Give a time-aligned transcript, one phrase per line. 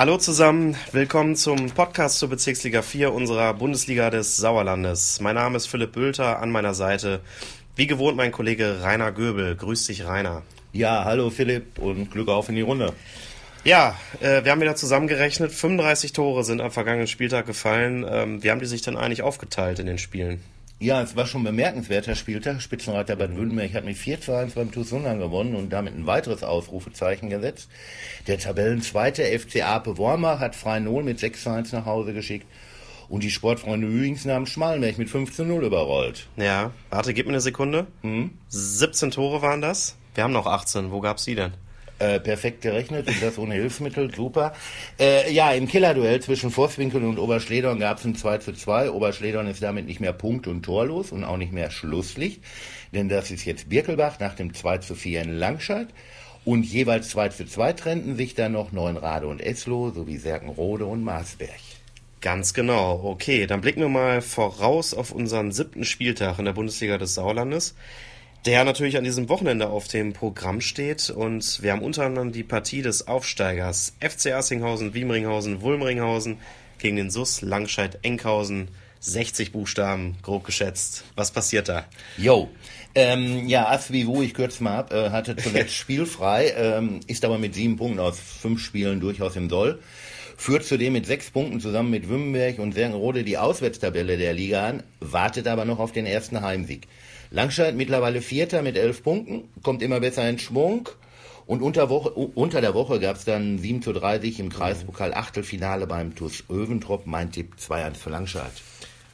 [0.00, 5.20] Hallo zusammen, willkommen zum Podcast zur Bezirksliga 4 unserer Bundesliga des Sauerlandes.
[5.20, 7.20] Mein Name ist Philipp Bülter, an meiner Seite
[7.76, 9.56] wie gewohnt mein Kollege Rainer Göbel.
[9.56, 10.40] Grüß dich, Rainer.
[10.72, 12.94] Ja, hallo Philipp und Glück auf in die Runde.
[13.62, 15.52] Ja, äh, wir haben wieder zusammengerechnet.
[15.52, 18.06] 35 Tore sind am vergangenen Spieltag gefallen.
[18.08, 20.42] Ähm, wie haben die sich denn eigentlich aufgeteilt in den Spielen?
[20.82, 22.62] Ja, es war schon ein bemerkenswerter Spieltag.
[22.62, 26.06] Spitzenreiter Bad Württemberg hat mit 4 zu 1 beim TuS Sundern gewonnen und damit ein
[26.06, 27.68] weiteres Ausrufezeichen gesetzt.
[28.26, 32.46] Der Tabellenzweite FC Ape Wormer hat Frei Null mit 6 zu 1 nach Hause geschickt.
[33.10, 36.28] Und die Sportfreunde Hüingsen haben Schmallenberg mit 5 zu 0 überrollt.
[36.38, 37.86] Ja, warte, gib mir eine Sekunde.
[38.00, 38.30] Hm?
[38.48, 39.96] 17 Tore waren das.
[40.14, 40.92] Wir haben noch 18.
[40.92, 41.52] Wo gab's die denn?
[42.00, 44.54] Äh, perfekt gerechnet und das ohne Hilfsmittel, super.
[44.98, 48.90] Äh, ja, im Killerduell zwischen Vosswinkel und Oberschledorn gab es ein 2 zu 2.
[48.90, 52.40] Oberschledorn ist damit nicht mehr punkt- und torlos und auch nicht mehr Schlusslicht,
[52.94, 55.88] denn das ist jetzt Birkelbach nach dem 2 zu 4 in Langscheid.
[56.46, 61.04] Und jeweils 2 zu 2 trennten sich dann noch Neuenrade und Esloh sowie Serkenrode und
[61.04, 61.60] Marsberg.
[62.22, 63.02] Ganz genau.
[63.04, 67.74] Okay, dann blicken wir mal voraus auf unseren siebten Spieltag in der Bundesliga des Sauerlandes
[68.46, 71.10] der natürlich an diesem Wochenende auf dem Programm steht.
[71.10, 76.38] Und wir haben unter anderem die Partie des Aufsteigers FC Assinghausen, Wiemringhausen, Wulmringhausen
[76.78, 78.68] gegen den SUS Langscheid-Enkhausen.
[79.02, 81.04] 60 Buchstaben, grob geschätzt.
[81.16, 81.86] Was passiert da?
[82.18, 82.50] Jo,
[82.94, 87.54] ähm, ja, Asvivu, ich kürze mal ab, äh, hatte zuletzt spielfrei, ähm, ist aber mit
[87.54, 89.80] sieben Punkten aus fünf Spielen durchaus im Soll.
[90.40, 94.82] Führt zudem mit sechs Punkten zusammen mit Wümmenberg und Sergenrode die Auswärtstabelle der Liga an,
[94.98, 96.88] wartet aber noch auf den ersten Heimsieg.
[97.30, 100.88] Langscheid mittlerweile Vierter mit elf Punkten, kommt immer besser in Schwung.
[101.44, 105.86] Und unter, Woche, unter der Woche gab es dann 7 zu 30 im Kreispokal Achtelfinale
[105.86, 107.06] beim TuS Öventrop.
[107.06, 108.52] Mein Tipp 2-1 für Langscheid.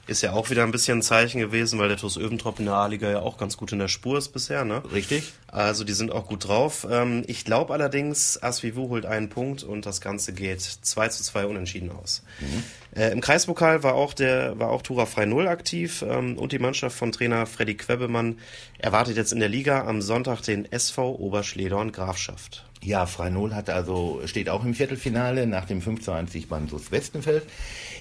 [0.06, 2.74] Ist ja auch wieder ein bisschen ein Zeichen gewesen, weil der TuS Öventrop in der
[2.74, 4.82] A-Liga ja auch ganz gut in der Spur ist bisher, ne?
[4.92, 5.32] Richtig.
[5.48, 6.86] Also die sind auch gut drauf.
[6.88, 11.46] Ähm, ich glaube allerdings, Asvivu holt einen Punkt und das Ganze geht 2 zu 2
[11.46, 12.22] unentschieden aus.
[12.40, 12.62] Mhm.
[12.96, 16.60] Äh, Im Kreispokal war auch der, war auch Tura Frei Null aktiv ähm, und die
[16.60, 18.38] Mannschaft von Trainer Freddy Quebemann
[18.78, 22.64] erwartet jetzt in der Liga am Sonntag den SV Oberschledorn Grafschaft.
[22.82, 26.48] Ja, Frei Null hat also, steht auch im Viertelfinale nach dem 5 zu 1 Sieg
[26.48, 27.44] beim SUS Westenfeld.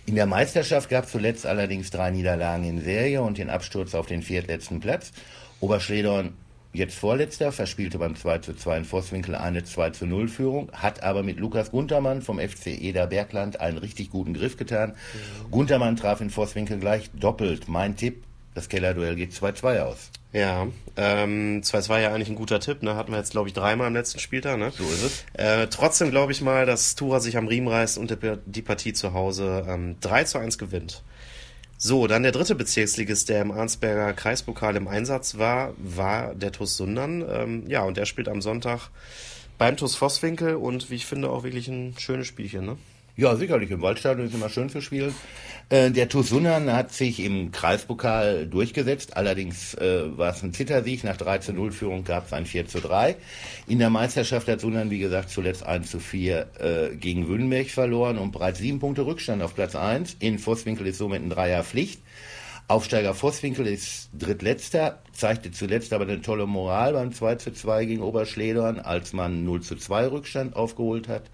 [0.05, 4.05] In der Meisterschaft gab es zuletzt allerdings drei Niederlagen in Serie und den Absturz auf
[4.05, 5.11] den viertletzten Platz.
[5.59, 6.33] Oberschledorn
[6.75, 11.03] jetzt Vorletzter, verspielte beim 2 zu 2 in Vosswinkel eine 2 zu 0 Führung, hat
[11.03, 14.91] aber mit Lukas Guntermann vom FC Eder Bergland einen richtig guten Griff getan.
[14.91, 15.51] Mhm.
[15.51, 17.67] Guntermann traf in Vosswinkel gleich doppelt.
[17.67, 20.11] Mein Tipp, das Kellerduell geht 2-2 aus.
[20.35, 22.97] Ja, ähm, 2-2 ja eigentlich ein guter Tipp, ne?
[22.97, 24.69] Hatten wir jetzt, glaube ich, dreimal im letzten Spieltag, ne?
[24.77, 25.25] So ist es.
[25.31, 28.91] Äh, trotzdem glaube ich mal, dass Tura sich am Riemen reißt und die, die Partie
[28.91, 31.03] zu Hause ähm, 3 zu 1 gewinnt.
[31.77, 36.75] So, dann der dritte Bezirksligist, der im Arnsberger Kreispokal im Einsatz war, war der TuS
[36.75, 37.23] Sundern.
[37.29, 38.89] Ähm, ja, und der spielt am Sonntag
[39.57, 42.77] beim TuS Vosswinkel und wie ich finde auch wirklich ein schönes Spielchen, ne?
[43.17, 43.71] Ja, sicherlich.
[43.71, 45.15] Im Waldstadion ist immer schön zu spielen.
[45.69, 49.15] Äh, der TuS hat sich im Kreispokal durchgesetzt.
[49.15, 51.05] Allerdings äh, war es ein Zittersieg.
[51.05, 53.15] Nach 3 zu 0 Führung gab es ein 4 zu 3.
[53.67, 58.17] In der Meisterschaft hat Sundern, wie gesagt, zuletzt 1 zu 4 äh, gegen Wünnberg verloren
[58.17, 60.17] und bereits sieben Punkte Rückstand auf Platz 1.
[60.19, 62.01] In Vosswinkel ist somit ein Dreier Pflicht.
[62.67, 68.01] Aufsteiger Vosswinkel ist drittletzter, zeigte zuletzt aber eine tolle Moral beim 2 zu 2 gegen
[68.01, 71.29] Oberschledorn, als man 0 zu 2 Rückstand aufgeholt hat.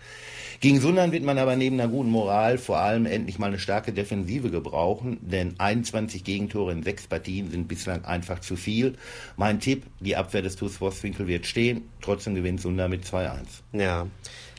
[0.60, 3.94] Gegen Sundern wird man aber neben einer guten Moral vor allem endlich mal eine starke
[3.94, 8.96] Defensive gebrauchen, denn 21 Gegentore in sechs Partien sind bislang einfach zu viel.
[9.38, 13.38] Mein Tipp, die Abwehr des TuS Vosswinkel wird stehen, trotzdem gewinnt Sundern mit 2-1.
[13.72, 14.06] Ja.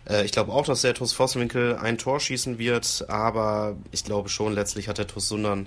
[0.08, 4.30] Äh, ich glaube auch, dass der TuS Vosswinkel ein Tor schießen wird, aber ich glaube
[4.30, 5.66] schon, letztlich hat der TuS Sundern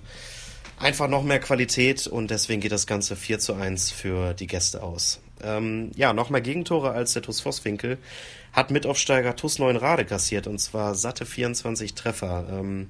[0.80, 4.84] einfach noch mehr Qualität und deswegen geht das Ganze 4 zu 1 für die Gäste
[4.84, 5.19] aus.
[5.44, 7.97] Ähm, ja, noch mehr Gegentore als der TuS Vosswinkel
[8.53, 12.46] hat Mitaufsteiger TuS Neuenrade kassiert und zwar satte 24 Treffer.
[12.50, 12.88] Ähm,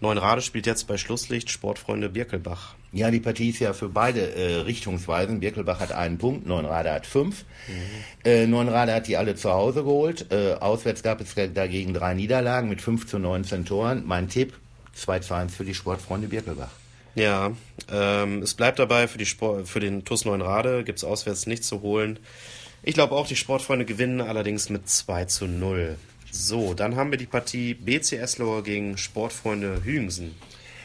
[0.00, 2.76] Neuenrade spielt jetzt bei Schlusslicht Sportfreunde Birkelbach.
[2.92, 5.40] Ja, die Partie ist ja für beide äh, Richtungsweisen.
[5.40, 7.44] Birkelbach hat einen Punkt, Neuenrade hat fünf.
[7.66, 7.74] Mhm.
[8.24, 10.30] Äh, Neuenrade hat die alle zu Hause geholt.
[10.30, 14.04] Äh, auswärts gab es dagegen drei Niederlagen mit 5 zu 19 Toren.
[14.06, 14.54] Mein Tipp,
[14.94, 16.70] 2 zu 1 für die Sportfreunde Birkelbach.
[17.18, 17.50] Ja,
[17.90, 21.66] ähm, es bleibt dabei, für, die Sport, für den TuS Neuenrade gibt es auswärts nichts
[21.66, 22.20] zu holen.
[22.84, 25.96] Ich glaube auch, die Sportfreunde gewinnen allerdings mit 2 zu 0.
[26.30, 30.36] So, dann haben wir die Partie BC Eslohe gegen Sportfreunde Hügensen.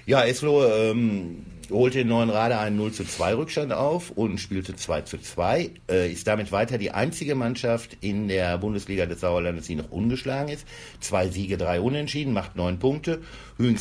[0.05, 5.03] Ja, Eslohe ähm, holte in Neuenrade einen 0 zu 2 Rückstand auf und spielte 2
[5.03, 5.71] zu 2.
[5.89, 10.49] Äh, ist damit weiter die einzige Mannschaft in der Bundesliga des Sauerlandes, die noch ungeschlagen
[10.49, 10.67] ist.
[10.99, 13.21] Zwei Siege, drei Unentschieden, macht neun Punkte.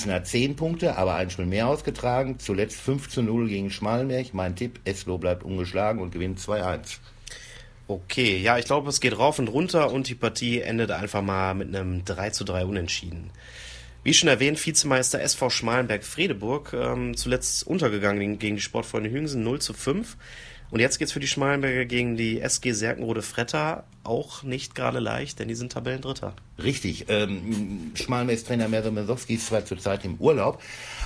[0.09, 2.39] Hat zehn Punkte, aber ein Spiel mehr ausgetragen.
[2.39, 4.33] Zuletzt 5 zu 0 gegen Schmalenberg.
[4.33, 6.99] Mein Tipp, Eslo bleibt ungeschlagen und gewinnt 2-1.
[7.89, 11.55] Okay, ja, ich glaube, es geht rauf und runter und die Partie endet einfach mal
[11.55, 13.31] mit einem 3 zu 3 Unentschieden.
[14.05, 19.75] Wie schon erwähnt, Vizemeister SV Schmalenberg-Fredeburg, ähm, zuletzt untergegangen gegen die Sportfreunde Hüngsen 0 zu
[19.75, 20.17] 5.
[20.73, 25.47] Und jetzt geht's für die Schmalenberger gegen die SG Serkenrode-Fretter auch nicht gerade leicht, denn
[25.47, 26.35] die sind Tabellendritter.
[26.61, 27.07] Richtig.
[27.11, 30.61] Ähm, Schmalenbergs-Trainer Merso Mesowski ist zwar zurzeit im Urlaub,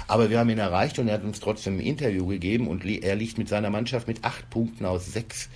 [0.06, 3.16] aber wir haben ihn erreicht und er hat uns trotzdem ein Interview gegeben und er
[3.16, 5.50] liegt mit seiner Mannschaft mit acht Punkten aus sechs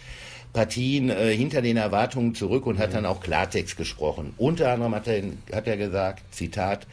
[0.52, 4.34] Partien äh, hinter den Erwartungen zurück und hat dann auch Klartext gesprochen.
[4.36, 5.22] Unter anderem hat er,
[5.54, 6.86] hat er gesagt, Zitat,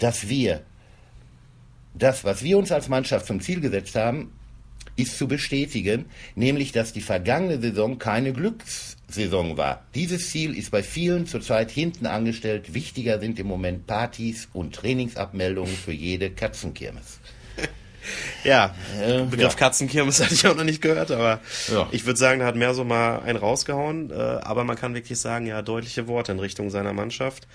[0.00, 0.62] dass wir
[1.94, 4.32] das, was wir uns als Mannschaft zum Ziel gesetzt haben,
[4.96, 9.84] ist zu bestätigen, nämlich dass die vergangene Saison keine Glückssaison war.
[9.94, 12.74] Dieses Ziel ist bei vielen zurzeit hinten angestellt.
[12.74, 17.20] Wichtiger sind im Moment Partys und Trainingsabmeldungen für jede Katzenkirmes.
[18.44, 19.58] Ja, äh, Begriff ja.
[19.58, 21.88] Katzenkirmes hatte ich auch noch nicht gehört, aber ja.
[21.90, 24.10] ich würde sagen, da hat mehr so mal einen rausgehauen.
[24.10, 27.46] Äh, aber man kann wirklich sagen, ja, deutliche Worte in Richtung seiner Mannschaft.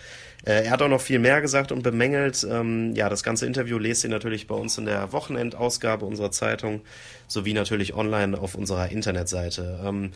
[0.45, 2.45] Äh, er hat auch noch viel mehr gesagt und bemängelt.
[2.50, 6.81] Ähm, ja, das ganze Interview lest ihr natürlich bei uns in der Wochenendausgabe unserer Zeitung
[7.27, 9.80] sowie natürlich online auf unserer Internetseite.
[9.83, 10.12] Ähm,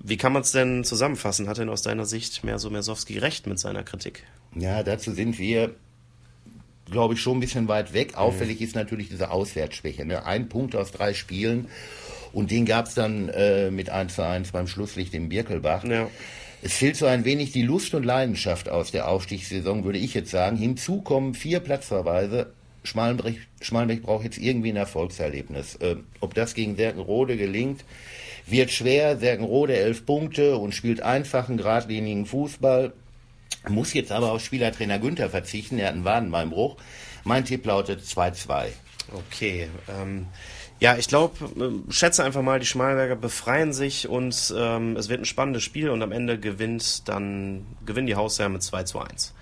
[0.00, 1.48] wie kann man es denn zusammenfassen?
[1.48, 4.24] Hat denn aus deiner Sicht Merso Mersowski recht mit seiner Kritik?
[4.54, 5.74] Ja, dazu sind wir
[6.90, 8.12] glaube ich, schon ein bisschen weit weg.
[8.12, 8.18] Mhm.
[8.18, 10.04] Auffällig ist natürlich diese Auswärtsschwäche.
[10.04, 10.24] Ne?
[10.24, 11.68] Ein Punkt aus drei Spielen
[12.32, 15.84] und den gab es dann äh, mit 1 zu 1 beim Schlusslicht im Birkelbach.
[15.84, 16.08] Ja.
[16.60, 20.30] Es fehlt so ein wenig die Lust und Leidenschaft aus der Aufstiegssaison, würde ich jetzt
[20.30, 20.56] sagen.
[20.56, 22.52] Hinzu kommen vier Platzverweise.
[22.82, 25.76] Schmalenberg, Schmalenberg braucht jetzt irgendwie ein Erfolgserlebnis.
[25.76, 27.84] Äh, ob das gegen Serkenrode gelingt,
[28.46, 29.18] wird schwer.
[29.18, 32.92] Serkenrode elf Punkte und spielt einfachen, geradlinigen Fußball.
[33.68, 35.78] Muss jetzt aber auf Spielertrainer Günther verzichten.
[35.78, 36.76] Er hat einen Wadenbeinbruch.
[37.24, 38.68] Mein Tipp lautet 2-2.
[39.12, 39.68] Okay.
[39.88, 40.26] Ähm,
[40.80, 41.44] ja, ich glaube,
[41.88, 45.90] äh, schätze einfach mal, die Schmalberger befreien sich und ähm, es wird ein spannendes Spiel
[45.90, 49.34] und am Ende gewinnt dann gewinnen die Hausherren mit 2 zu 1.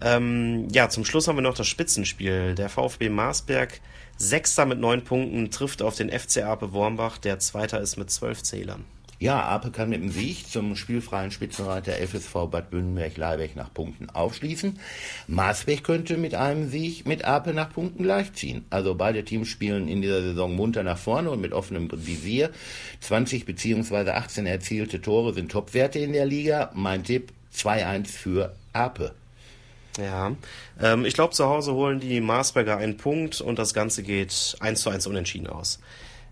[0.00, 2.54] Ähm, ja, zum Schluss haben wir noch das Spitzenspiel.
[2.54, 3.80] Der VfB Marsberg,
[4.16, 8.42] Sechster mit neun Punkten, trifft auf den FC Ape Wormbach, der Zweiter ist mit zwölf
[8.42, 8.84] Zählern.
[9.22, 14.80] Ja, Ape kann mit dem Sieg zum spielfreien Spitzenreiter FSV Bad Bünnenberg-Leibeck nach Punkten aufschließen.
[15.28, 18.64] Maasberg könnte mit einem Sieg mit Ape nach Punkten gleichziehen.
[18.70, 22.50] Also beide Teams spielen in dieser Saison munter nach vorne und mit offenem Visier.
[22.98, 24.10] 20 bzw.
[24.10, 26.72] 18 erzielte Tore sind Topwerte in der Liga.
[26.74, 29.12] Mein Tipp 2-1 für Ape.
[29.98, 30.32] Ja,
[30.82, 34.80] ähm, ich glaube, zu Hause holen die Marsberger einen Punkt und das Ganze geht 1
[34.80, 35.78] zu 1 unentschieden aus.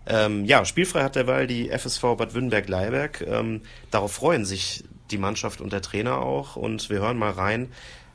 [0.07, 3.21] Ähm, ja, spielfrei hat derweil die FSV Bad Württemberg-Leiberg.
[3.21, 3.61] Ähm,
[3.91, 6.55] darauf freuen sich die Mannschaft und der Trainer auch.
[6.55, 7.69] Und wir hören mal rein,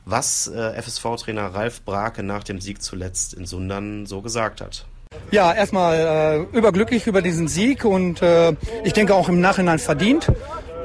[0.05, 4.85] was äh, FSV-Trainer Ralf Brake nach dem Sieg zuletzt in Sundern so gesagt hat.
[5.31, 8.53] Ja, erstmal äh, überglücklich über diesen Sieg und äh,
[8.83, 10.31] ich denke auch im Nachhinein verdient.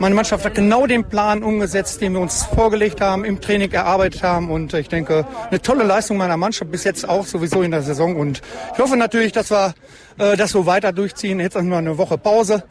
[0.02, 4.24] Meine Mannschaft hat genau den Plan umgesetzt, den wir uns vorgelegt haben, im Training erarbeitet
[4.24, 4.50] haben.
[4.50, 8.16] Und ich denke, eine tolle Leistung meiner Mannschaft bis jetzt auch sowieso in der Saison.
[8.16, 9.74] Und ich hoffe natürlich, dass wir
[10.18, 11.38] äh, das so weiter durchziehen.
[11.38, 12.64] Jetzt noch eine Woche Pause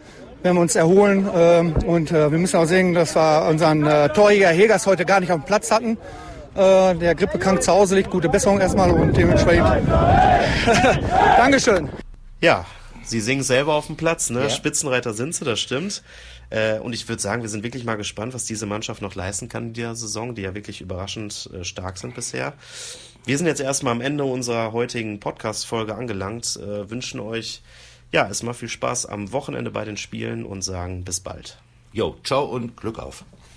[0.44, 1.26] werden wir uns erholen.
[1.34, 5.22] Ähm, und äh, wir müssen auch sehen, dass wir unseren äh, Torjäger Hegers heute gar
[5.22, 5.98] nicht auf dem Platz hatten.
[6.56, 8.10] Äh, der grippekrank zu Hause liegt.
[8.12, 9.68] Gute Besserung erstmal und dementsprechend
[11.38, 11.88] Dankeschön.
[12.42, 12.66] Ja,
[13.04, 14.44] Sie singen selber auf dem Platz, ne?
[14.44, 14.50] Ja.
[14.50, 16.04] Spitzenreiter sind sie, das stimmt.
[16.52, 19.50] Äh, und ich würde sagen, wir sind wirklich mal gespannt, was diese Mannschaft noch leisten
[19.50, 22.54] kann in dieser Saison, die ja wirklich überraschend äh, stark sind bisher.
[23.26, 27.62] Wir sind jetzt erstmal am Ende unserer heutigen Podcast-Folge angelangt, äh, wünschen euch
[28.12, 31.58] ja erstmal viel Spaß am Wochenende bei den Spielen und sagen bis bald.
[31.94, 33.24] Jo, ciao und Glück auf.